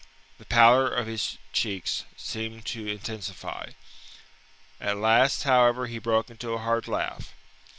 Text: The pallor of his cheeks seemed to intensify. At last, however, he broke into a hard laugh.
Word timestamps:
The 0.39 0.45
pallor 0.45 0.87
of 0.91 1.05
his 1.05 1.37
cheeks 1.53 2.05
seemed 2.17 2.65
to 2.65 2.87
intensify. 2.87 3.73
At 4.79 4.97
last, 4.97 5.43
however, 5.43 5.85
he 5.85 5.99
broke 5.99 6.31
into 6.31 6.53
a 6.53 6.57
hard 6.57 6.87
laugh. 6.87 7.35